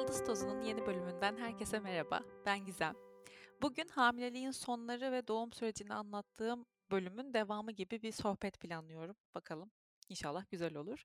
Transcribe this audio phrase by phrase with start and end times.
[0.00, 2.20] Yıldız Tozu'nun yeni bölümünden herkese merhaba.
[2.46, 2.94] Ben Gizem.
[3.62, 9.16] Bugün hamileliğin sonları ve doğum sürecini anlattığım bölümün devamı gibi bir sohbet planlıyorum.
[9.34, 9.70] Bakalım.
[10.08, 11.02] İnşallah güzel olur.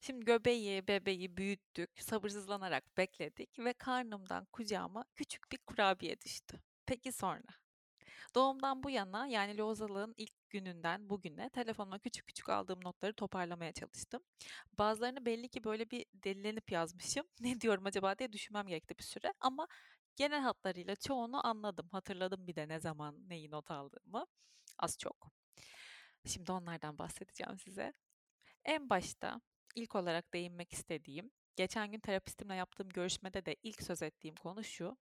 [0.00, 6.60] Şimdi göbeği, bebeği büyüttük, sabırsızlanarak bekledik ve karnımdan kucağıma küçük bir kurabiye düştü.
[6.86, 7.48] Peki sonra?
[8.34, 14.22] Doğumdan bu yana yani lozalığın ilk gününden bugüne telefonuma küçük küçük aldığım notları toparlamaya çalıştım.
[14.78, 17.26] Bazılarını belli ki böyle bir delilenip yazmışım.
[17.40, 19.68] Ne diyorum acaba diye düşünmem gerekti bir süre ama
[20.16, 21.88] genel hatlarıyla çoğunu anladım.
[21.92, 24.26] Hatırladım bir de ne zaman neyi not aldığımı.
[24.78, 25.32] Az çok.
[26.26, 27.92] Şimdi onlardan bahsedeceğim size.
[28.64, 29.40] En başta
[29.74, 34.96] ilk olarak değinmek istediğim, geçen gün terapistimle yaptığım görüşmede de ilk söz ettiğim konu şu.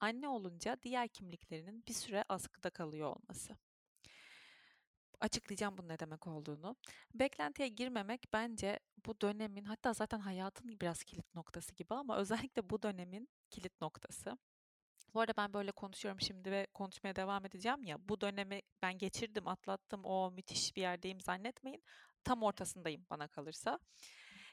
[0.00, 3.56] Anne olunca diğer kimliklerinin bir süre askıda kalıyor olması.
[5.22, 6.76] Açıklayacağım bunun ne demek olduğunu.
[7.14, 12.82] Beklentiye girmemek bence bu dönemin hatta zaten hayatın biraz kilit noktası gibi ama özellikle bu
[12.82, 14.38] dönemin kilit noktası.
[15.14, 18.08] Bu arada ben böyle konuşuyorum şimdi ve konuşmaya devam edeceğim ya.
[18.08, 20.04] Bu dönemi ben geçirdim, atlattım.
[20.04, 21.82] O müthiş bir yerdeyim zannetmeyin.
[22.24, 23.78] Tam ortasındayım bana kalırsa.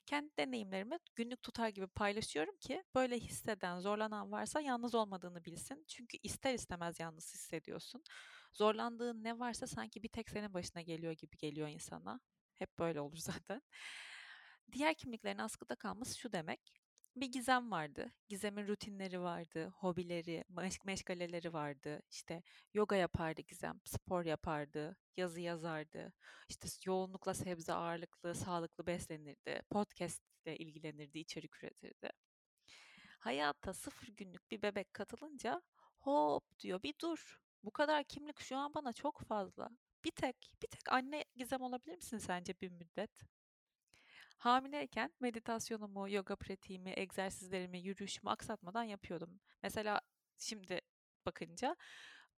[0.09, 5.85] Kendi deneyimlerimi günlük tutar gibi paylaşıyorum ki böyle hisseden, zorlanan varsa yalnız olmadığını bilsin.
[5.87, 8.03] Çünkü ister istemez yalnız hissediyorsun.
[8.53, 12.19] Zorlandığın ne varsa sanki bir tek senin başına geliyor gibi geliyor insana.
[12.55, 13.61] Hep böyle olur zaten.
[14.71, 16.78] Diğer kimliklerin askıda kalması şu demek.
[17.15, 18.11] Bir Gizem vardı.
[18.29, 22.01] Gizem'in rutinleri vardı, hobileri, meş- meşgaleleri vardı.
[22.09, 22.43] İşte
[22.73, 26.13] yoga yapardı Gizem, spor yapardı, yazı yazardı.
[26.49, 29.61] İşte yoğunlukla sebze ağırlıklı, sağlıklı beslenirdi.
[29.69, 32.09] Podcast ile ilgilenirdi, içerik üretirdi.
[33.19, 35.61] Hayata sıfır günlük bir bebek katılınca
[35.99, 37.39] hop diyor bir dur.
[37.63, 39.69] Bu kadar kimlik şu an bana çok fazla.
[40.05, 43.11] Bir tek, bir tek anne Gizem olabilir misin sence bir müddet?
[44.39, 49.39] Hamileyken meditasyonumu, yoga pratiğimi, egzersizlerimi, yürüyüşümü aksatmadan yapıyordum.
[49.63, 50.01] Mesela
[50.37, 50.81] şimdi
[51.25, 51.75] bakınca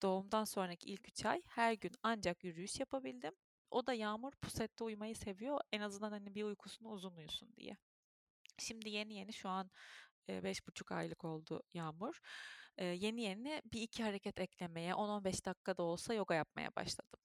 [0.02, 3.34] doğumdan sonraki ilk 3 ay her gün ancak yürüyüş yapabildim.
[3.72, 5.60] O da Yağmur pusette uyumayı seviyor.
[5.72, 7.78] En azından hani bir uykusunu uzun uyusun diye.
[8.58, 9.72] Şimdi yeni yeni şu an
[10.30, 12.20] beş buçuk aylık oldu Yağmur.
[12.78, 17.20] Yeni yeni bir iki hareket eklemeye 10-15 dakikada olsa yoga yapmaya başladım.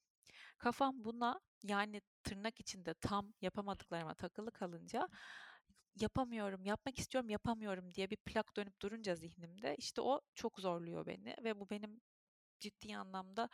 [0.58, 5.08] Kafam buna yani tırnak içinde tam yapamadıklarıma takılı kalınca
[6.00, 11.36] yapamıyorum, yapmak istiyorum, yapamıyorum diye bir plak dönüp durunca zihnimde işte o çok zorluyor beni
[11.44, 12.00] ve bu benim
[12.60, 13.48] ciddi anlamda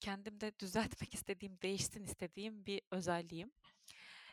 [0.00, 3.50] kendimde düzeltmek istediğim, değişsin istediğim bir özelliğim.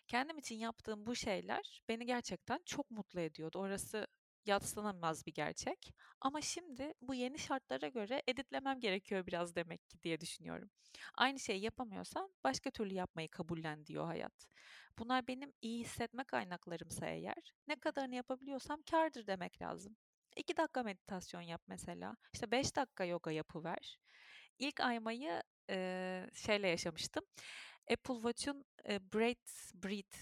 [0.08, 3.60] Kendim için yaptığım bu şeyler beni gerçekten çok mutlu ediyordu.
[3.60, 4.08] Orası
[4.48, 5.94] yadsınamaz bir gerçek.
[6.22, 10.70] Ama şimdi bu yeni şartlara göre editlemem gerekiyor biraz demek ki diye düşünüyorum.
[11.16, 14.48] Aynı şeyi yapamıyorsan başka türlü yapmayı kabullen diyor hayat.
[15.00, 19.96] Bunlar benim iyi hissetme kaynaklarımsa eğer ne kadarını yapabiliyorsam kardır demek lazım.
[20.36, 22.16] 2 dakika meditasyon yap mesela.
[22.34, 23.98] İşte 5 dakika yoga yapıver.
[24.60, 27.24] İlk aymayı e, şeyle yaşamıştım.
[27.92, 30.18] Apple Watch'un e, Breathe, Breathe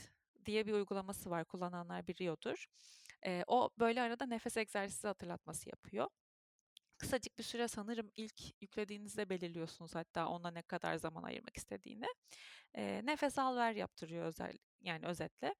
[0.45, 1.45] diye bir uygulaması var.
[1.45, 2.66] Kullananlar biliyordur.
[3.25, 6.09] E, o böyle arada nefes egzersizi hatırlatması yapıyor.
[6.97, 12.07] Kısacık bir süre sanırım ilk yüklediğinizde belirliyorsunuz hatta ona ne kadar zaman ayırmak istediğini.
[12.75, 15.56] E, nefes al ver yaptırıyor özel yani özetle.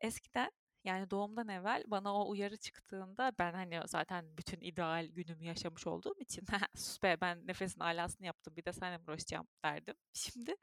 [0.00, 0.50] Eskiden
[0.84, 6.14] yani doğumdan evvel bana o uyarı çıktığında ben hani zaten bütün ideal günümü yaşamış olduğum
[6.20, 6.44] için
[6.76, 9.94] sus be ben nefesin alasını yaptım bir de seninle uğraşacağım derdim.
[10.14, 10.54] Şimdi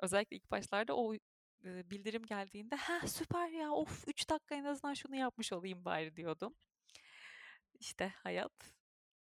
[0.00, 1.14] özellikle ilk başlarda o
[1.64, 6.54] bildirim geldiğinde ha süper ya of 3 dakika en azından şunu yapmış olayım bari diyordum.
[7.80, 8.74] İşte hayat.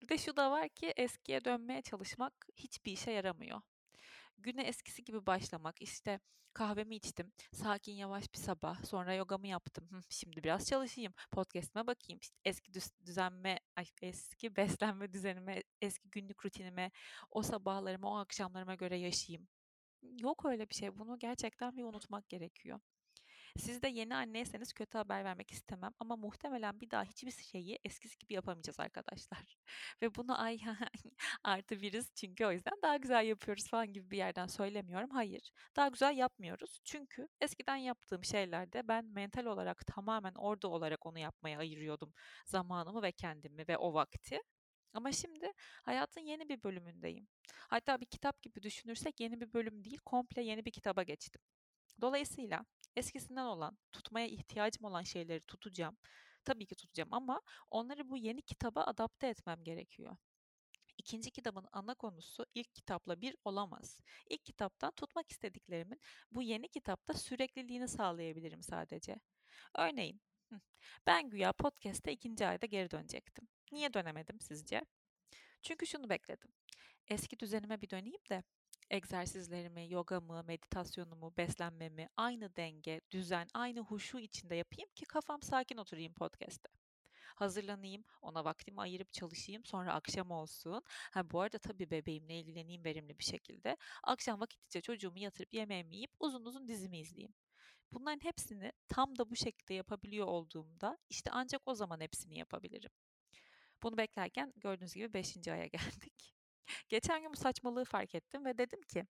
[0.02, 3.60] Bir de şu da var ki eskiye dönmeye çalışmak hiçbir işe yaramıyor.
[4.38, 6.20] Güne eskisi gibi başlamak, işte
[6.54, 12.36] kahvemi içtim, sakin yavaş bir sabah, sonra yogamı yaptım, şimdi biraz çalışayım, podcast'ime bakayım, işte
[12.44, 12.72] eski
[13.06, 13.60] düzenme,
[14.02, 16.90] eski beslenme düzenime, eski günlük rutinime,
[17.30, 19.48] o sabahlarıma, o akşamlarıma göre yaşayayım.
[20.02, 20.98] Yok öyle bir şey.
[20.98, 22.80] Bunu gerçekten bir unutmak gerekiyor.
[23.58, 28.18] Siz de yeni anneyseniz kötü haber vermek istemem ama muhtemelen bir daha hiçbir şeyi eskisi
[28.18, 29.58] gibi yapamayacağız arkadaşlar.
[30.02, 30.58] Ve bunu ay
[31.44, 35.10] artı biriz çünkü o yüzden daha güzel yapıyoruz falan gibi bir yerden söylemiyorum.
[35.10, 35.52] Hayır.
[35.76, 36.80] Daha güzel yapmıyoruz.
[36.84, 42.14] Çünkü eskiden yaptığım şeylerde ben mental olarak tamamen orada olarak onu yapmaya ayırıyordum
[42.46, 44.40] zamanımı ve kendimi ve o vakti.
[44.94, 45.52] Ama şimdi
[45.82, 47.28] hayatın yeni bir bölümündeyim.
[47.68, 51.42] Hatta bir kitap gibi düşünürsek yeni bir bölüm değil, komple yeni bir kitaba geçtim.
[52.00, 52.64] Dolayısıyla
[52.96, 55.96] eskisinden olan, tutmaya ihtiyacım olan şeyleri tutacağım.
[56.44, 57.40] Tabii ki tutacağım ama
[57.70, 60.16] onları bu yeni kitaba adapte etmem gerekiyor.
[60.98, 64.00] İkinci kitabın ana konusu ilk kitapla bir olamaz.
[64.30, 66.00] İlk kitaptan tutmak istediklerimin
[66.30, 69.16] bu yeni kitapta sürekliliğini sağlayabilirim sadece.
[69.74, 70.20] Örneğin
[71.06, 73.48] Ben güya podcast'te ikinci ayda geri dönecektim.
[73.72, 74.82] Niye dönemedim sizce?
[75.62, 76.50] Çünkü şunu bekledim.
[77.08, 78.42] Eski düzenime bir döneyim de
[78.90, 86.14] egzersizlerimi, yogamı, meditasyonumu, beslenmemi aynı denge, düzen, aynı huşu içinde yapayım ki kafam sakin oturayım
[86.14, 86.68] podcast'te.
[87.34, 90.82] Hazırlanayım, ona vaktimi ayırıp çalışayım, sonra akşam olsun.
[90.86, 93.76] Ha bu arada tabii bebeğimle ilgileneyim verimli bir şekilde.
[94.02, 97.34] Akşam vakitçe çocuğumu yatırıp yemeğimi yiyip uzun uzun dizimi izleyeyim.
[97.92, 102.90] Bunların hepsini tam da bu şekilde yapabiliyor olduğumda işte ancak o zaman hepsini yapabilirim.
[103.82, 105.48] Bunu beklerken gördüğünüz gibi 5.
[105.48, 106.34] aya geldik.
[106.88, 109.06] Geçen gün bu saçmalığı fark ettim ve dedim ki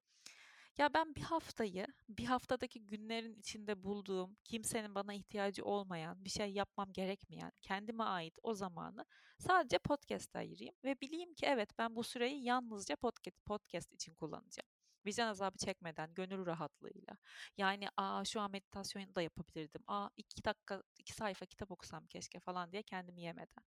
[0.79, 6.53] ya ben bir haftayı, bir haftadaki günlerin içinde bulduğum, kimsenin bana ihtiyacı olmayan, bir şey
[6.53, 9.05] yapmam gerekmeyen, kendime ait o zamanı
[9.39, 14.69] sadece podcast'a ayırayım ve bileyim ki evet ben bu süreyi yalnızca podcast, podcast için kullanacağım.
[15.07, 17.17] Vicdan azabı çekmeden, gönül rahatlığıyla.
[17.57, 19.83] Yani aa şu an meditasyon da yapabilirdim.
[19.87, 23.65] Aa iki dakika, iki sayfa kitap okusam keşke falan diye kendimi yemeden.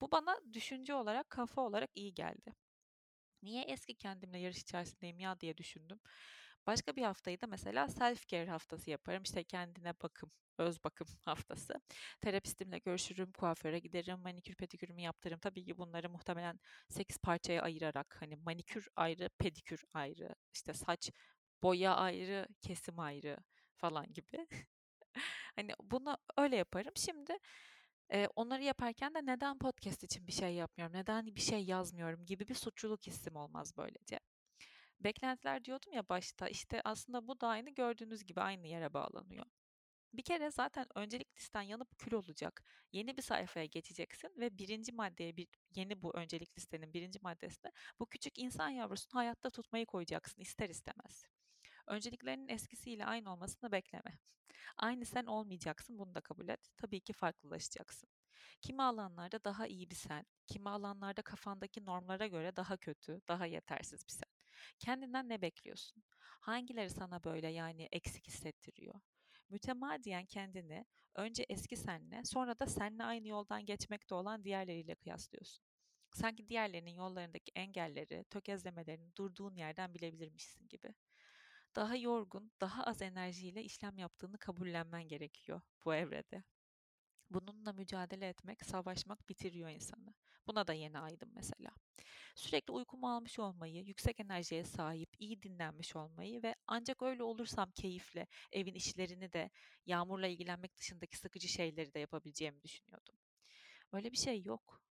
[0.00, 2.54] Bu bana düşünce olarak, kafa olarak iyi geldi.
[3.42, 6.00] Niye eski kendimle yarış içerisindeyim ya diye düşündüm.
[6.66, 9.22] Başka bir haftayı da mesela self care haftası yaparım.
[9.22, 11.74] İşte kendine bakım, öz bakım haftası.
[12.20, 15.40] Terapistimle görüşürüm, kuaföre giderim, manikür pedikürümü yaptırırım.
[15.40, 21.10] Tabii ki bunları muhtemelen 8 parçaya ayırarak hani manikür ayrı, pedikür ayrı, işte saç
[21.62, 23.36] boya ayrı, kesim ayrı
[23.76, 24.46] falan gibi.
[25.56, 26.92] hani bunu öyle yaparım.
[26.96, 27.38] Şimdi
[28.12, 32.48] e, onları yaparken de neden podcast için bir şey yapmıyorum, neden bir şey yazmıyorum gibi
[32.48, 34.20] bir suçluluk hissim olmaz böylece.
[35.00, 39.46] Beklentiler diyordum ya başta işte aslında bu da aynı gördüğünüz gibi aynı yere bağlanıyor.
[40.12, 42.64] Bir kere zaten öncelik listen yanıp kül olacak.
[42.92, 48.06] Yeni bir sayfaya geçeceksin ve birinci maddeye bir yeni bu öncelik listenin birinci maddesine bu
[48.06, 51.24] küçük insan yavrusunu hayatta tutmayı koyacaksın ister istemez.
[51.88, 54.18] Önceliklerinin eskisiyle aynı olmasını bekleme.
[54.76, 56.70] Aynı sen olmayacaksın bunu da kabul et.
[56.76, 58.08] Tabii ki farklılaşacaksın.
[58.60, 64.06] Kimi alanlarda daha iyi bir sen, kimi alanlarda kafandaki normlara göre daha kötü, daha yetersiz
[64.06, 64.28] bir sen.
[64.78, 66.02] Kendinden ne bekliyorsun?
[66.40, 69.00] Hangileri sana böyle yani eksik hissettiriyor?
[69.48, 75.64] Mütemadiyen kendini önce eski senle sonra da senle aynı yoldan geçmekte olan diğerleriyle kıyaslıyorsun.
[76.14, 80.94] Sanki diğerlerinin yollarındaki engelleri, tökezlemelerini durduğun yerden bilebilirmişsin gibi.
[81.78, 86.44] Daha yorgun, daha az enerjiyle işlem yaptığını kabullenmen gerekiyor bu evrede.
[87.30, 90.14] Bununla mücadele etmek, savaşmak bitiriyor insanı.
[90.46, 91.70] Buna da yeni aydım mesela.
[92.34, 98.26] Sürekli uykumu almış olmayı, yüksek enerjiye sahip, iyi dinlenmiş olmayı ve ancak öyle olursam keyifle
[98.52, 99.50] evin işlerini de
[99.86, 103.14] yağmurla ilgilenmek dışındaki sıkıcı şeyleri de yapabileceğimi düşünüyordum.
[103.92, 104.82] Öyle bir şey yok.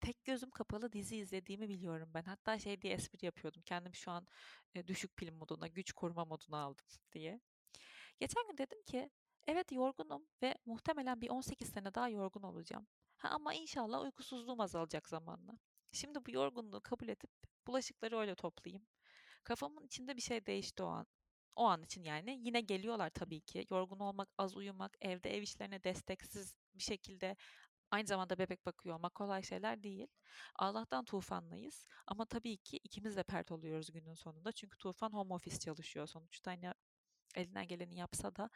[0.00, 2.22] Tek gözüm kapalı dizi izlediğimi biliyorum ben.
[2.22, 3.62] Hatta şey diye espri yapıyordum.
[3.62, 4.26] Kendim şu an
[4.74, 7.40] e, düşük pil moduna, güç koruma moduna aldım diye.
[8.20, 9.10] Geçen gün dedim ki
[9.46, 12.86] evet yorgunum ve muhtemelen bir 18 sene daha yorgun olacağım.
[13.16, 15.58] Ha, ama inşallah uykusuzluğum azalacak zamanla.
[15.92, 17.30] Şimdi bu yorgunluğu kabul edip
[17.66, 18.86] bulaşıkları öyle toplayayım.
[19.44, 21.06] Kafamın içinde bir şey değişti o an.
[21.56, 23.66] O an için yani yine geliyorlar tabii ki.
[23.70, 27.36] Yorgun olmak, az uyumak, evde ev işlerine desteksiz bir şekilde
[27.90, 30.06] aynı zamanda bebek bakıyor olmak kolay şeyler değil.
[30.54, 34.52] Allah'tan tufanlıyız ama tabii ki ikimiz de pert oluyoruz günün sonunda.
[34.52, 36.50] Çünkü tufan home office çalışıyor sonuçta.
[36.50, 36.72] Hani
[37.34, 38.50] elinden geleni yapsa da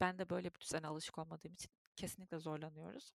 [0.00, 3.12] ben de böyle bir düzene alışık olmadığım için kesinlikle zorlanıyoruz.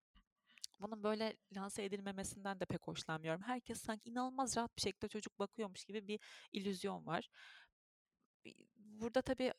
[0.80, 3.42] Bunun böyle lanse edilmemesinden de pek hoşlanmıyorum.
[3.42, 6.20] Herkes sanki inanılmaz rahat bir şekilde çocuk bakıyormuş gibi bir
[6.52, 7.28] illüzyon var.
[8.76, 9.52] Burada tabii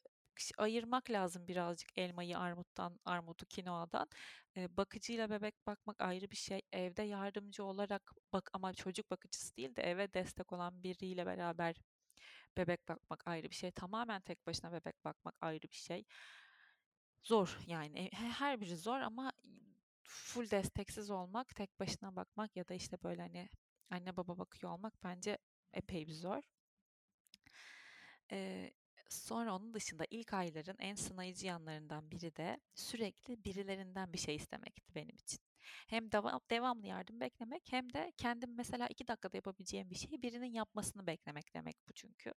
[0.57, 4.07] ayırmak lazım birazcık elmayı armuttan, armutu kinoadan.
[4.57, 6.61] Bakıcıyla bebek bakmak ayrı bir şey.
[6.71, 11.75] Evde yardımcı olarak bak ama çocuk bakıcısı değil de eve destek olan biriyle beraber
[12.57, 13.71] bebek bakmak ayrı bir şey.
[13.71, 16.05] Tamamen tek başına bebek bakmak ayrı bir şey.
[17.23, 19.31] Zor yani her biri zor ama
[20.03, 23.49] full desteksiz olmak, tek başına bakmak ya da işte böyle hani
[23.89, 25.37] anne baba bakıyor olmak bence
[25.73, 26.43] epey bir zor.
[28.31, 28.71] Ee,
[29.21, 34.95] sonra onun dışında ilk ayların en sınayıcı yanlarından biri de sürekli birilerinden bir şey istemekti
[34.95, 35.39] benim için.
[35.87, 40.53] Hem devam, devamlı yardım beklemek hem de kendim mesela iki dakikada yapabileceğim bir şeyi birinin
[40.53, 42.33] yapmasını beklemek demek bu çünkü.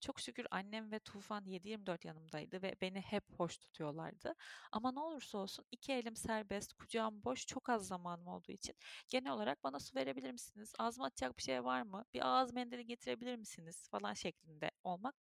[0.00, 4.34] Çok şükür annem ve Tufan 7-24 yanımdaydı ve beni hep hoş tutuyorlardı.
[4.72, 8.74] Ama ne olursa olsun iki elim serbest, kucağım boş, çok az zamanım olduğu için
[9.08, 10.72] genel olarak bana su verebilir misiniz?
[10.78, 12.04] Ağzıma atacak bir şey var mı?
[12.14, 13.88] Bir ağız mendili getirebilir misiniz?
[13.90, 15.14] Falan şeklinde olmak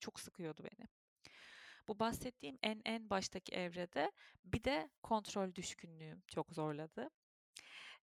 [0.00, 0.88] çok sıkıyordu beni.
[1.88, 4.12] Bu bahsettiğim en en baştaki evrede
[4.44, 7.10] bir de kontrol düşkünlüğüm çok zorladı.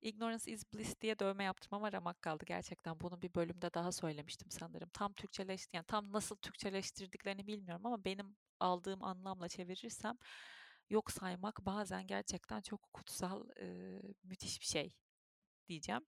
[0.01, 2.99] Ignorance is bliss diye dövme yaptırmama ramak kaldı gerçekten.
[2.99, 4.89] Bunu bir bölümde daha söylemiştim sanırım.
[4.93, 10.17] Tam Türkçeleşti yani tam nasıl Türkçeleştirdiklerini bilmiyorum ama benim aldığım anlamla çevirirsem
[10.89, 14.93] yok saymak bazen gerçekten çok kutsal, eee, müthiş bir şey
[15.69, 16.01] diyeceğim.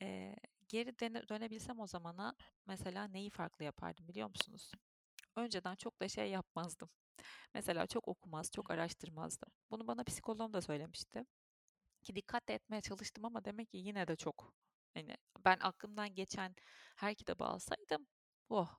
[0.00, 0.36] Eee,
[0.68, 2.34] geri dene dönebilsem o zamana
[2.66, 4.72] mesela neyi farklı yapardım biliyor musunuz?
[5.36, 6.90] Önceden çok da şey yapmazdım.
[7.54, 9.52] Mesela çok okumaz, çok araştırmazdım.
[9.70, 11.24] Bunu bana psikoloğum da söylemişti.
[12.04, 14.54] Ki dikkat etmeye çalıştım ama demek ki yine de çok
[14.94, 16.54] hani ben aklımdan geçen
[16.96, 18.06] her kitabı alsaydım
[18.48, 18.78] oh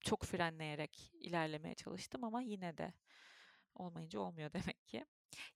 [0.00, 2.94] çok frenleyerek ilerlemeye çalıştım ama yine de
[3.74, 5.06] olmayınca olmuyor demek ki.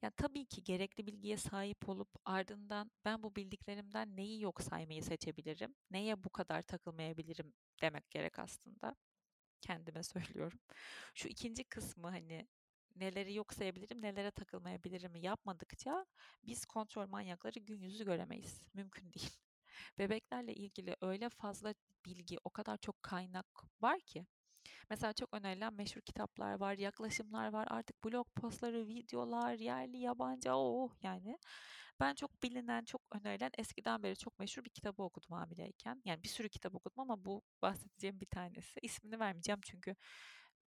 [0.02, 5.74] Ya tabii ki gerekli bilgiye sahip olup ardından ben bu bildiklerimden neyi yok saymayı seçebilirim,
[5.90, 8.96] neye bu kadar takılmayabilirim demek gerek aslında.
[9.60, 10.60] Kendime söylüyorum.
[11.14, 12.48] Şu ikinci kısmı hani
[12.96, 16.06] neleri yok sayabilirim, nelere takılmayabilirim yapmadıkça
[16.44, 18.62] biz kontrol manyakları gün yüzü göremeyiz.
[18.74, 19.30] Mümkün değil.
[19.98, 21.74] Bebeklerle ilgili öyle fazla
[22.06, 23.46] bilgi, o kadar çok kaynak
[23.82, 24.26] var ki.
[24.90, 30.90] Mesela çok önerilen meşhur kitaplar var, yaklaşımlar var, artık blog postları, videolar, yerli, yabancı, oh
[31.02, 31.38] yani.
[32.00, 36.02] Ben çok bilinen, çok önerilen, eskiden beri çok meşhur bir kitabı okudum hamileyken.
[36.04, 38.80] Yani bir sürü kitap okudum ama bu bahsedeceğim bir tanesi.
[38.82, 39.96] İsmini vermeyeceğim çünkü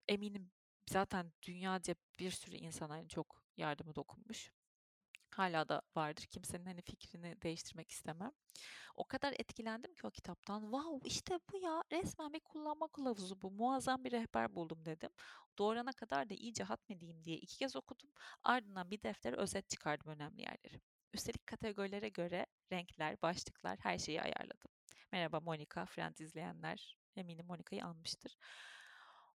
[0.08, 0.52] eminim
[0.90, 4.52] zaten dünyaca bir sürü insana hani çok yardımı dokunmuş.
[5.40, 6.24] Hala da vardır.
[6.24, 8.32] Kimsenin hani fikrini değiştirmek istemem.
[8.96, 10.62] O kadar etkilendim ki o kitaptan.
[10.62, 13.52] Wow işte bu ya resmen bir kullanma kılavuzu bu.
[13.52, 15.10] Muazzam bir rehber buldum dedim.
[15.58, 18.10] Doğrana kadar da iyice hatmedeyim diye iki kez okudum.
[18.44, 20.82] Ardından bir defter özet çıkardım önemli yerleri.
[21.14, 24.72] Üstelik kategorilere göre renkler, başlıklar her şeyi ayarladım.
[25.12, 28.38] Merhaba Monika, Friends izleyenler eminim Monika'yı almıştır.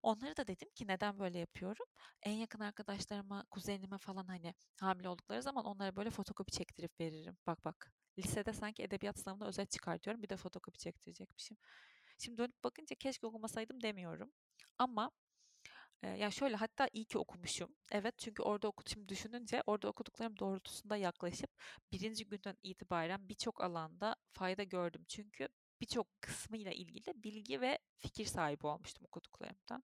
[0.03, 1.85] Onlara da dedim ki neden böyle yapıyorum?
[2.23, 7.37] En yakın arkadaşlarıma, kuzenime falan hani hamile oldukları zaman onlara böyle fotokopi çektirip veririm.
[7.47, 7.93] Bak bak.
[8.19, 10.23] Lisede sanki edebiyat sınavında özet çıkartıyorum.
[10.23, 11.57] Bir de fotokopi çektirecekmişim.
[12.17, 14.31] Şimdi dönüp bakınca keşke okumasaydım demiyorum.
[14.77, 15.11] Ama
[16.03, 17.75] e, ya şöyle hatta iyi ki okumuşum.
[17.91, 18.71] Evet çünkü orada.
[18.85, 21.49] Şimdi düşününce orada okuduklarım doğrultusunda yaklaşıp
[21.91, 25.05] birinci günden itibaren birçok alanda fayda gördüm.
[25.07, 25.47] Çünkü
[25.83, 29.83] birçok kısmıyla ilgili bilgi ve fikir sahibi olmuştum okuduklarımdan.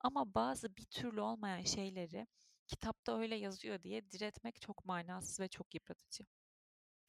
[0.00, 2.26] Ama bazı bir türlü olmayan şeyleri
[2.66, 6.24] kitapta öyle yazıyor diye diretmek çok manasız ve çok yıpratıcı.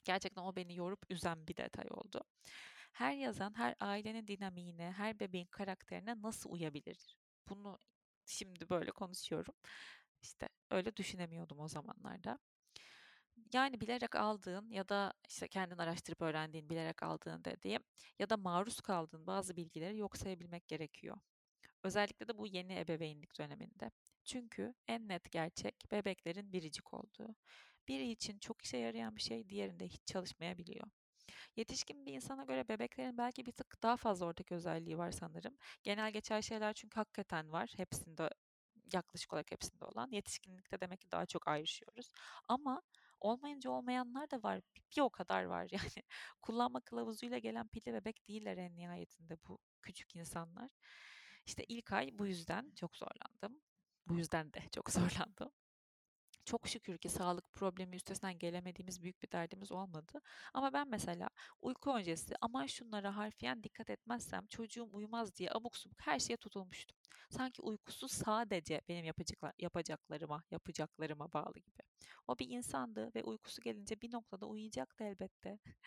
[0.05, 2.21] Gerçekten o beni yorup üzen bir detay oldu.
[2.91, 7.17] Her yazan her ailenin dinamiğine, her bebeğin karakterine nasıl uyabilir?
[7.49, 7.79] Bunu
[8.25, 9.53] şimdi böyle konuşuyorum.
[10.21, 12.39] İşte öyle düşünemiyordum o zamanlarda.
[13.53, 17.81] Yani bilerek aldığın ya da işte kendin araştırıp öğrendiğin, bilerek aldığın dediğim
[18.19, 21.17] ya da maruz kaldığın bazı bilgileri yok sayabilmek gerekiyor.
[21.83, 23.91] Özellikle de bu yeni ebeveynlik döneminde.
[24.25, 27.35] Çünkü en net gerçek bebeklerin biricik olduğu.
[27.87, 30.87] Biri için çok işe yarayan bir şey diğerinde hiç çalışmayabiliyor.
[31.55, 35.57] Yetişkin bir insana göre bebeklerin belki bir tık daha fazla ortak özelliği var sanırım.
[35.83, 37.73] Genel geçer şeyler çünkü hakikaten var.
[37.77, 38.29] Hepsinde
[38.93, 40.09] yaklaşık olarak hepsinde olan.
[40.11, 42.11] Yetişkinlikte demek ki daha çok ayrışıyoruz.
[42.47, 42.81] Ama
[43.25, 44.61] olmayınca olmayanlar da var.
[44.97, 46.03] Bir o kadar var yani.
[46.41, 50.69] Kullanma kılavuzuyla gelen pilli bebek değiller en nihayetinde bu küçük insanlar.
[51.45, 53.61] İşte ilk ay bu yüzden çok zorlandım.
[54.07, 55.51] Bu yüzden de çok zorlandım.
[56.45, 60.21] Çok şükür ki sağlık problemi üstesinden gelemediğimiz büyük bir derdimiz olmadı.
[60.53, 61.29] Ama ben mesela
[61.61, 66.97] uyku öncesi aman şunlara harfiyen dikkat etmezsem çocuğum uyumaz diye abuk subuk her şeye tutulmuştum.
[67.29, 71.79] Sanki uykusu sadece benim yapacaklar, yapacaklarıma, yapacaklarıma bağlı gibi.
[72.27, 75.59] O bir insandı ve uykusu gelince bir noktada uyuyacaktı elbette.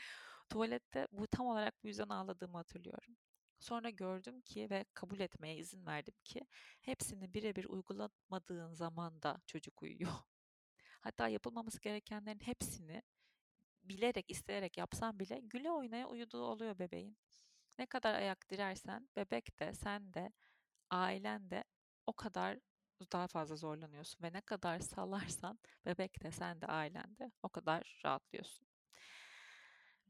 [0.51, 3.17] Tuvalette bu tam olarak bu yüzden ağladığımı hatırlıyorum.
[3.61, 6.47] Sonra gördüm ki ve kabul etmeye izin verdim ki
[6.81, 10.13] hepsini birebir uygulamadığın zaman da çocuk uyuyor.
[11.01, 13.03] Hatta yapılmaması gerekenlerin hepsini
[13.83, 17.19] bilerek, isteyerek yapsan bile güle oynaya uyuduğu oluyor bebeğin.
[17.79, 20.33] Ne kadar ayak dirersen bebek de sen de
[20.91, 21.65] ailen de
[22.07, 22.59] o kadar
[23.13, 28.01] daha fazla zorlanıyorsun ve ne kadar sallarsan bebek de sen de ailen de o kadar
[28.05, 28.69] rahatlıyorsun.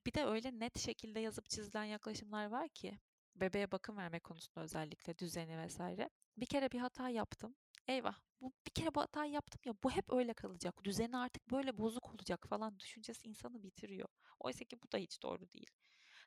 [0.07, 3.01] Bir de öyle net şekilde yazıp çizilen yaklaşımlar var ki
[3.35, 6.11] bebeğe bakım verme konusunda özellikle düzeni vesaire.
[6.37, 7.55] Bir kere bir hata yaptım.
[7.89, 10.85] Eyvah bu bir kere bu hatayı yaptım ya bu hep öyle kalacak.
[10.85, 14.09] Düzeni artık böyle bozuk olacak falan düşüncesi insanı bitiriyor.
[14.41, 15.71] Oysa ki bu da hiç doğru değil.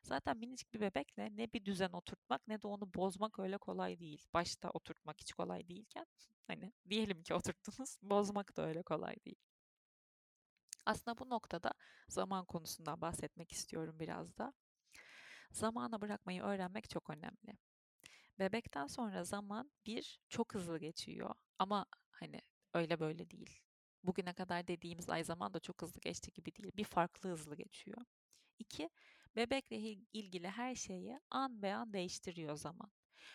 [0.02, 4.26] Zaten minicik bir bebekle ne bir düzen oturtmak ne de onu bozmak öyle kolay değil.
[4.34, 6.06] Başta oturtmak hiç kolay değilken
[6.46, 9.40] hani diyelim ki oturttunuz bozmak da öyle kolay değil.
[10.86, 11.72] Aslında bu noktada
[12.08, 14.52] zaman konusundan bahsetmek istiyorum biraz da.
[15.52, 17.58] Zamana bırakmayı öğrenmek çok önemli.
[18.38, 22.40] Bebekten sonra zaman bir çok hızlı geçiyor ama hani
[22.74, 23.60] öyle böyle değil.
[24.04, 26.72] Bugüne kadar dediğimiz ay zaman da çok hızlı geçti gibi değil.
[26.76, 27.98] Bir farklı hızlı geçiyor.
[28.58, 28.90] İki,
[29.36, 29.76] bebekle
[30.12, 32.90] ilgili her şeyi an be an değiştiriyor zaman.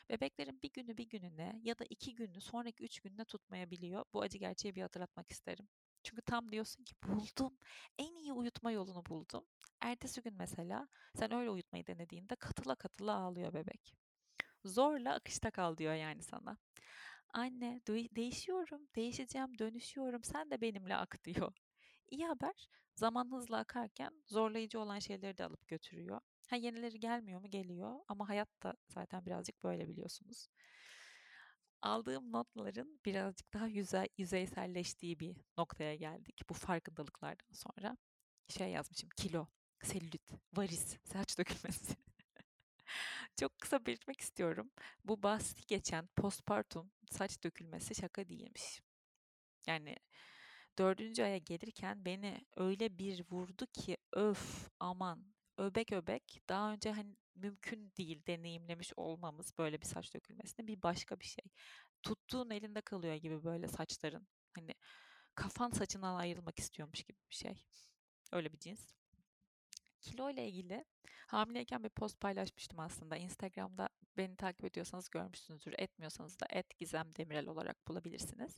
[0.10, 4.06] Bebeklerin bir günü bir gününe ya da iki günü sonraki üç gününe tutmayabiliyor.
[4.14, 5.70] Bu acı gerçeği bir hatırlatmak isterim.
[6.04, 7.58] Çünkü tam diyorsun ki buldum.
[7.98, 9.46] En iyi uyutma yolunu buldum.
[9.82, 13.96] Ertesi gün mesela sen öyle uyutmayı denediğinde katıla katıla ağlıyor bebek.
[14.68, 16.58] Zorla akışta kal diyor yani sana.
[17.34, 20.24] Anne değişiyorum, değişeceğim, dönüşüyorum.
[20.24, 21.54] Sen de benimle ak diyor.
[22.10, 26.22] İyi haber, zaman hızla akarken zorlayıcı olan şeyleri de alıp götürüyor.
[26.50, 27.50] Ha yenileri gelmiyor mu?
[27.50, 28.00] Geliyor.
[28.08, 30.48] Ama hayat da zaten birazcık böyle biliyorsunuz.
[31.82, 36.42] Aldığım notların birazcık daha yüzey, yüzeyselleştiği bir noktaya geldik.
[36.50, 37.98] Bu farkındalıklardan sonra
[38.50, 39.10] şey yazmışım.
[39.18, 39.48] Kilo,
[39.84, 41.96] selülit, varis, saç dökülmesi.
[43.40, 44.72] Çok kısa belirtmek istiyorum.
[45.06, 48.82] Bu bahsi geçen postpartum saç dökülmesi şaka değilmiş.
[49.68, 49.96] Yani
[50.78, 57.16] dördüncü aya gelirken beni öyle bir vurdu ki öf aman öbek öbek daha önce hani
[57.36, 61.46] mümkün değil deneyimlemiş olmamız böyle bir saç dökülmesini bir başka bir şey.
[62.04, 64.28] Tuttuğun elinde kalıyor gibi böyle saçların.
[64.56, 64.74] Hani
[65.36, 67.66] kafan saçından ayrılmak istiyormuş gibi bir şey.
[68.32, 68.97] Öyle bir cins.
[70.08, 70.86] Kilo ile ilgili
[71.28, 73.18] hamileyken bir post paylaşmıştım aslında.
[73.18, 75.74] Instagram'da beni takip ediyorsanız görmüşsünüzdür.
[75.78, 78.58] Etmiyorsanız da et Gizem Demirel olarak bulabilirsiniz.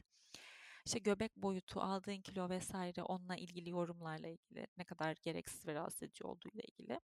[0.86, 6.04] İşte göbek boyutu, aldığın kilo vesaire onunla ilgili yorumlarla ilgili ne kadar gereksiz ve rahatsız
[6.04, 7.00] edici olduğu ile ilgili.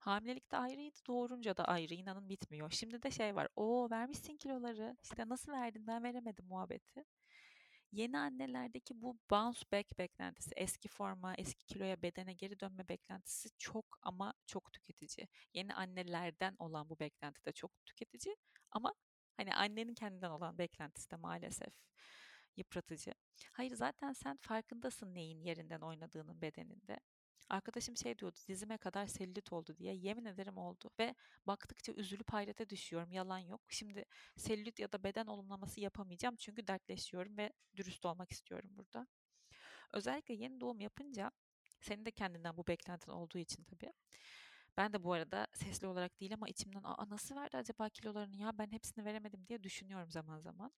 [0.00, 1.94] Hamilelikte ayrıydı, doğurunca da ayrı.
[1.94, 2.70] İnanın bitmiyor.
[2.70, 3.48] Şimdi de şey var.
[3.56, 4.96] O vermişsin kiloları.
[5.02, 7.04] İşte nasıl verdin ben veremedim muhabbeti.
[7.92, 13.86] Yeni annelerdeki bu bounce back beklentisi, eski forma, eski kiloya, bedene geri dönme beklentisi çok
[14.02, 15.28] ama çok tüketici.
[15.54, 18.36] Yeni annelerden olan bu beklenti de çok tüketici
[18.70, 18.94] ama
[19.36, 21.74] hani annenin kendinden olan beklentisi de maalesef
[22.56, 23.14] yıpratıcı.
[23.52, 27.00] Hayır zaten sen farkındasın neyin yerinden oynadığının bedeninde.
[27.48, 31.14] Arkadaşım şey diyordu dizime kadar selülit oldu diye yemin ederim oldu ve
[31.46, 33.60] baktıkça üzülüp hayrete düşüyorum yalan yok.
[33.68, 34.04] Şimdi
[34.36, 39.06] selülit ya da beden olumlaması yapamayacağım çünkü dertleşiyorum ve dürüst olmak istiyorum burada.
[39.92, 41.30] Özellikle yeni doğum yapınca
[41.80, 43.92] senin de kendinden bu beklentin olduğu için tabii.
[44.76, 48.58] Ben de bu arada sesli olarak değil ama içimden Aa, nasıl verdi acaba kilolarını ya
[48.58, 50.72] ben hepsini veremedim diye düşünüyorum zaman zaman.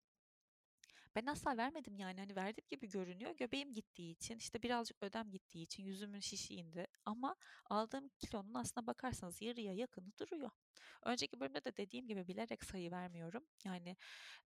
[1.17, 3.37] Ben asla vermedim yani hani verdiğim gibi görünüyor.
[3.37, 6.87] Göbeğim gittiği için işte birazcık ödem gittiği için yüzümün şişi indi.
[7.05, 7.37] Ama
[7.71, 10.51] aldığım kilonun aslına bakarsanız yarıya yakını duruyor.
[11.05, 13.45] Önceki bölümde de dediğim gibi bilerek sayı vermiyorum.
[13.65, 13.97] Yani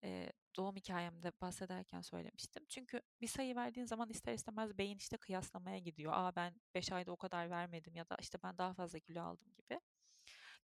[0.03, 2.65] e, doğum hikayemde bahsederken söylemiştim.
[2.69, 6.13] Çünkü bir sayı verdiğin zaman ister istemez beyin işte kıyaslamaya gidiyor.
[6.15, 9.53] Aa ben 5 ayda o kadar vermedim ya da işte ben daha fazla kilo aldım
[9.55, 9.79] gibi.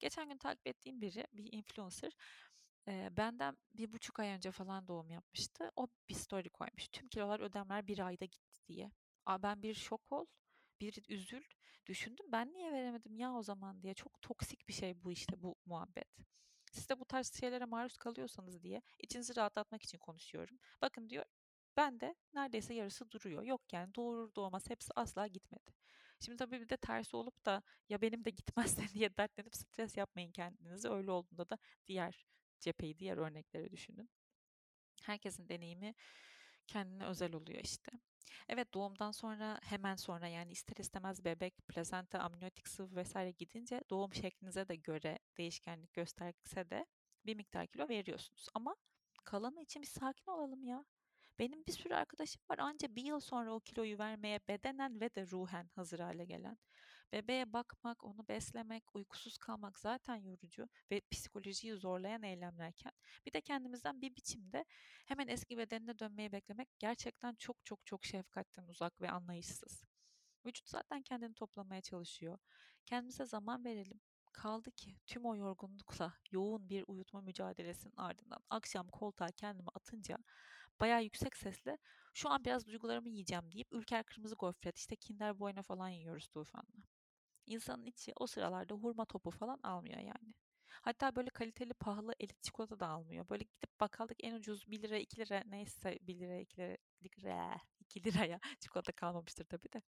[0.01, 2.13] Geçen gün takip ettiğim biri bir influencer
[2.89, 5.71] Eee, benden bir buçuk ay önce falan doğum yapmıştı.
[5.77, 6.89] O bir story koymuş.
[6.89, 8.91] Tüm kilolar, ödemler bir ayda gitti diye.
[9.27, 10.27] A, ben bir şok ol,
[10.81, 11.43] bir üzül.
[11.87, 13.95] Düşündüm ben niye veremedim ya o zaman diye.
[13.95, 16.09] Çok toksik bir şey bu işte bu muhabbet.
[16.73, 20.59] Siz de bu tarz şeylere maruz kalıyorsanız diye içinizi rahatlatmak için konuşuyorum.
[20.83, 21.25] Bakın diyor
[21.77, 23.43] ben de neredeyse yarısı duruyor.
[23.43, 25.71] Yok yani doğurur doğmaz hepsi asla gitmedi.
[26.21, 30.33] Şimdi tabii bir de tersi olup da ya benim de gitmezse diye dertlenip stres yapmayın
[30.33, 30.89] kendinizi.
[30.91, 32.27] Öyle olduğunda da diğer
[32.65, 34.11] cepheyi, diğer örnekleri düşünün.
[35.03, 35.95] Herkesin deneyimi
[36.67, 37.93] kendine özel oluyor işte.
[38.49, 44.15] Evet doğumdan sonra hemen sonra yani ister istemez bebek, plazenta, amniyotik sıvı vesaire gidince doğum
[44.15, 46.87] şeklinize de göre değişkenlik gösterse de
[47.27, 48.47] bir miktar kilo veriyorsunuz.
[48.55, 48.77] Ama
[49.25, 50.85] kalanı için bir sakin olalım ya.
[51.39, 55.27] Benim bir sürü arkadaşım var anca bir yıl sonra o kiloyu vermeye bedenen ve de
[55.27, 56.59] ruhen hazır hale gelen.
[57.13, 62.93] Bebeğe bakmak, onu beslemek, uykusuz kalmak zaten yorucu ve psikolojiyi zorlayan eylemlerken
[63.27, 64.65] bir de kendimizden bir biçimde
[65.07, 69.85] hemen eski bedenine dönmeyi beklemek gerçekten çok çok çok şefkatten uzak ve anlayışsız.
[70.47, 72.39] Vücut zaten kendini toplamaya çalışıyor.
[72.87, 74.01] Kendimize zaman verelim.
[74.33, 80.19] Kaldı ki tüm o yorgunlukla yoğun bir uyutma mücadelesinin ardından akşam koltuğa kendimi atınca
[80.81, 81.79] bayağı yüksek sesle
[82.15, 86.94] şu an biraz duygularımı yiyeceğim deyip Ülker Kırmızı Gofret işte Kinder Bueno falan yiyoruz Tufan'la.
[87.47, 90.35] İnsanın içi o sıralarda hurma topu falan almıyor yani.
[90.83, 93.29] Hatta böyle kaliteli pahalı elit çikolata da almıyor.
[93.29, 96.77] Böyle gidip bakkaldık en ucuz 1 lira 2 lira neyse 1 lira 2 lira,
[97.19, 99.83] lira 2 liraya çikolata kalmamıştır tabii de.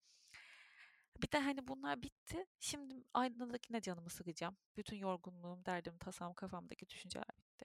[1.22, 2.46] Bir de hani bunlar bitti.
[2.60, 4.56] Şimdi aynadakine canımı sıkacağım.
[4.76, 7.64] Bütün yorgunluğum, derdim, tasam, kafamdaki düşünceler bitti.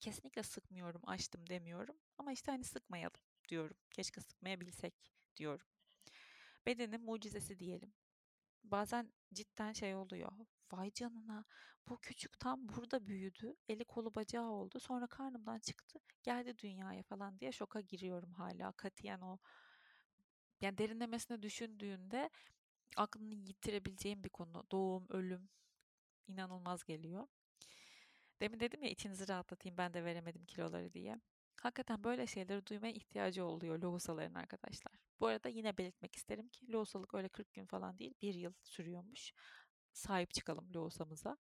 [0.00, 1.96] Kesinlikle sıkmıyorum, açtım demiyorum.
[2.18, 3.76] Ama işte hani sıkmayalım diyorum.
[3.90, 4.94] Keşke sıkmayabilsek
[5.36, 5.66] diyorum.
[6.66, 7.92] Bedenin mucizesi diyelim
[8.64, 10.32] bazen cidden şey oluyor.
[10.72, 11.44] Vay canına
[11.88, 13.54] bu küçük tam burada büyüdü.
[13.68, 14.80] Eli kolu bacağı oldu.
[14.80, 15.98] Sonra karnımdan çıktı.
[16.22, 18.72] Geldi dünyaya falan diye şoka giriyorum hala.
[18.72, 19.38] Katiyen o
[20.60, 22.30] yani derinlemesine düşündüğünde
[22.96, 24.64] aklını yitirebileceğim bir konu.
[24.72, 25.48] Doğum, ölüm
[26.28, 27.26] inanılmaz geliyor.
[28.40, 31.20] Demin dedim ya içinizi rahatlatayım ben de veremedim kiloları diye.
[31.64, 34.92] Hakikaten böyle şeyleri duymaya ihtiyacı oluyor lohusaların arkadaşlar.
[35.20, 39.32] Bu arada yine belirtmek isterim ki lohusalık öyle 40 gün falan değil, bir yıl sürüyormuş.
[39.92, 41.36] Sahip çıkalım lohusamıza.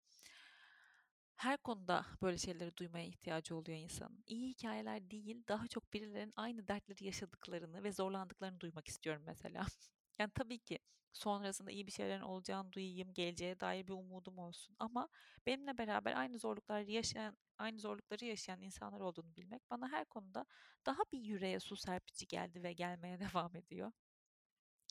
[1.37, 4.25] Her konuda böyle şeyleri duymaya ihtiyacı oluyor insanın.
[4.27, 9.67] İyi hikayeler değil, daha çok birilerinin aynı dertleri yaşadıklarını ve zorlandıklarını duymak istiyorum mesela.
[10.18, 10.79] Yani tabii ki
[11.12, 14.77] sonrasında iyi bir şeylerin olacağını duyayım, geleceğe dair bir umudum olsun.
[14.79, 15.09] Ama
[15.46, 20.46] benimle beraber aynı zorlukları yaşayan, aynı zorlukları yaşayan insanlar olduğunu bilmek bana her konuda
[20.87, 23.92] daha bir yüreğe su serpici geldi ve gelmeye devam ediyor.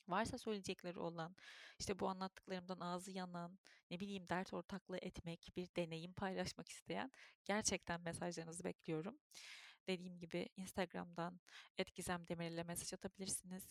[0.07, 1.35] Varsa söyleyecekleri olan,
[1.79, 3.59] işte bu anlattıklarımdan ağzı yanan,
[3.91, 7.11] ne bileyim dert ortaklığı etmek, bir deneyim paylaşmak isteyen
[7.45, 9.19] gerçekten mesajlarınızı bekliyorum.
[9.87, 11.39] Dediğim gibi Instagram'dan
[11.77, 13.67] Etkizem Demirel ile mesaj atabilirsiniz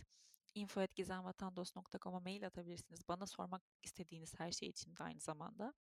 [0.54, 3.08] info.gizemvatandos.com'a mail atabilirsiniz.
[3.08, 5.74] Bana sormak istediğiniz her şey için de aynı zamanda.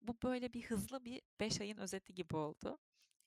[0.00, 2.78] Bu böyle bir hızlı bir 5 ayın özeti gibi oldu.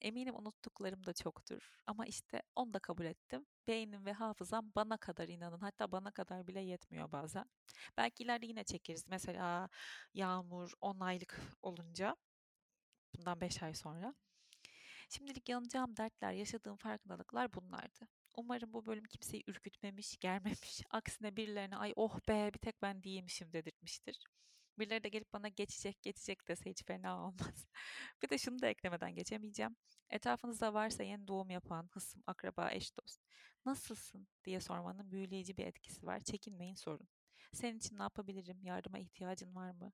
[0.02, 1.82] Eminim unuttuklarım da çoktur.
[1.88, 3.46] Ama işte onu da kabul ettim.
[3.68, 5.60] Beynim ve hafızam bana kadar inanın.
[5.60, 7.46] Hatta bana kadar bile yetmiyor bazen.
[7.98, 9.08] Belki ileride yine çekeriz.
[9.08, 9.70] Mesela
[10.14, 12.16] Yağmur 10 aylık olunca.
[13.18, 14.16] Bundan 5 ay sonra.
[15.10, 18.08] Şimdilik yanacağım dertler, yaşadığım farkındalıklar bunlardı.
[18.40, 20.82] Umarım bu bölüm kimseyi ürkütmemiş, germemiş.
[20.90, 24.24] Aksine birilerine ay oh be bir tek ben değilmişim dedirtmiştir.
[24.80, 27.68] Birileri de gelip bana geçecek geçecek dese hiç fena olmaz.
[28.24, 29.76] bir de şunu da eklemeden geçemeyeceğim.
[30.10, 33.22] Etrafınızda varsa yeni doğum yapan, hısım, akraba, eş dost.
[33.66, 36.20] Nasılsın diye sormanın büyüleyici bir etkisi var.
[36.20, 37.08] Çekinmeyin sorun.
[37.54, 38.64] Senin için ne yapabilirim?
[38.64, 39.92] Yardıma ihtiyacın var mı?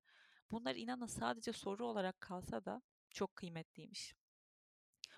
[0.51, 2.81] Bunlar inanın sadece soru olarak kalsa da
[3.11, 4.15] çok kıymetliymiş.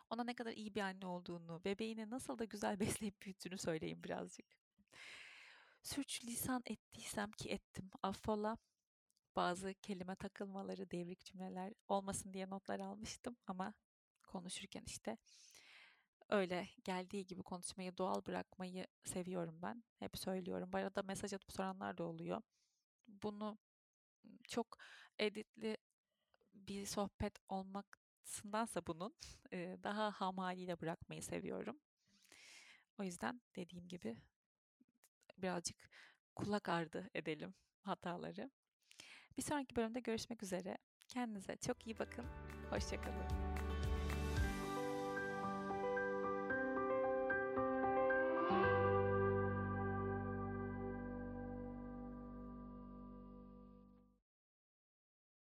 [0.10, 4.46] Ona ne kadar iyi bir anne olduğunu, bebeğini nasıl da güzel besleyip büyüttüğünü söyleyeyim birazcık.
[5.84, 8.58] Sürçülisan ettiysem ki ettim, affola.
[9.36, 13.74] Bazı kelime takılmaları, devrik cümleler olmasın diye notlar almıştım ama
[14.28, 15.18] konuşurken işte
[16.30, 19.84] öyle geldiği gibi konuşmayı doğal bırakmayı seviyorum ben.
[20.00, 20.74] Hep söylüyorum.
[20.74, 22.42] Bu arada mesaj atıp soranlar da oluyor.
[23.08, 23.58] Bunu
[24.48, 24.78] çok
[25.20, 25.78] editli
[26.54, 29.14] bir sohbet olmak sındansa bunun
[29.84, 31.80] daha ham haliyle bırakmayı seviyorum.
[32.98, 34.18] O yüzden dediğim gibi
[35.38, 35.90] birazcık
[36.36, 38.52] kulak ardı edelim hataları.
[39.38, 40.78] Bir sonraki bölümde görüşmek üzere.
[41.08, 42.26] Kendinize çok iyi bakın.
[42.70, 43.47] Hoşçakalın.